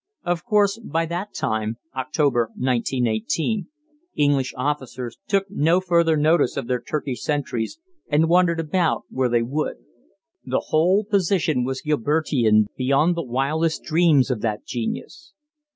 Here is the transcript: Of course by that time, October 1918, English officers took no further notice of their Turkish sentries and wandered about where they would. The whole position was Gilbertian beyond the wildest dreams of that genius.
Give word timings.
Of 0.23 0.43
course 0.45 0.79
by 0.79 1.05
that 1.05 1.31
time, 1.35 1.77
October 1.95 2.45
1918, 2.55 3.67
English 4.15 4.51
officers 4.57 5.19
took 5.27 5.45
no 5.51 5.79
further 5.79 6.17
notice 6.17 6.57
of 6.57 6.65
their 6.65 6.81
Turkish 6.81 7.21
sentries 7.21 7.79
and 8.09 8.27
wandered 8.27 8.59
about 8.59 9.03
where 9.11 9.29
they 9.29 9.43
would. 9.43 9.75
The 10.43 10.69
whole 10.69 11.05
position 11.05 11.63
was 11.63 11.83
Gilbertian 11.83 12.65
beyond 12.75 13.13
the 13.15 13.21
wildest 13.21 13.83
dreams 13.83 14.31
of 14.31 14.41
that 14.41 14.65
genius. 14.65 15.33